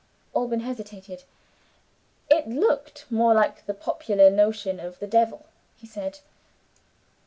[0.35, 1.25] Alban hesitated.
[2.27, 5.45] "It looked more like the popular notion of the devil,"
[5.77, 6.17] he said.